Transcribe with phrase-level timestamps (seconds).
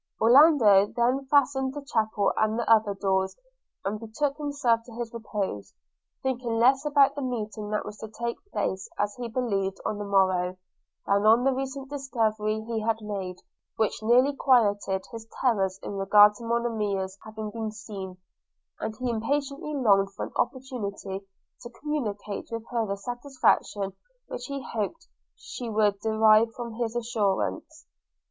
[0.19, 3.35] Orlando then fastened the chapel and the other doors,
[3.85, 5.75] and betook himself to his repose–
[6.23, 10.03] thinking less about the meeting that was to take place, as he believed, on the
[10.05, 10.57] morrow,
[11.05, 13.35] than on the recent discovery he had made,
[13.75, 18.17] which nearly quieted his terrors in regard to Monimia's having been seen;
[18.79, 21.27] and he impatiently longed for an opportunity
[21.61, 23.93] to communicate to her the satisfaction
[24.25, 27.85] which he hoped she would derive from this assurance.